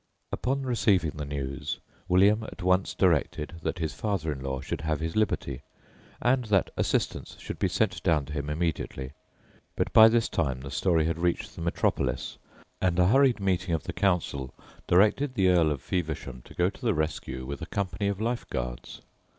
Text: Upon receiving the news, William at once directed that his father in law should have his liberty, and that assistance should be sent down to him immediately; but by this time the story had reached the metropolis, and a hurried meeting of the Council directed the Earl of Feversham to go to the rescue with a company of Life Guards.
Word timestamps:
Upon 0.31 0.63
receiving 0.63 1.11
the 1.11 1.25
news, 1.25 1.79
William 2.07 2.41
at 2.41 2.63
once 2.63 2.95
directed 2.95 3.57
that 3.61 3.77
his 3.77 3.93
father 3.93 4.31
in 4.31 4.41
law 4.41 4.59
should 4.59 4.81
have 4.81 4.99
his 4.99 5.15
liberty, 5.15 5.61
and 6.19 6.45
that 6.45 6.71
assistance 6.75 7.37
should 7.39 7.59
be 7.59 7.67
sent 7.67 8.01
down 8.01 8.25
to 8.25 8.33
him 8.33 8.49
immediately; 8.49 9.11
but 9.75 9.93
by 9.93 10.07
this 10.07 10.27
time 10.27 10.61
the 10.61 10.71
story 10.71 11.05
had 11.05 11.19
reached 11.19 11.53
the 11.55 11.61
metropolis, 11.61 12.39
and 12.81 12.97
a 12.97 13.09
hurried 13.09 13.39
meeting 13.39 13.75
of 13.75 13.83
the 13.83 13.93
Council 13.93 14.51
directed 14.87 15.35
the 15.35 15.49
Earl 15.49 15.69
of 15.71 15.83
Feversham 15.83 16.41
to 16.45 16.55
go 16.55 16.71
to 16.71 16.81
the 16.81 16.95
rescue 16.95 17.45
with 17.45 17.61
a 17.61 17.67
company 17.67 18.07
of 18.07 18.19
Life 18.19 18.49
Guards. 18.49 19.01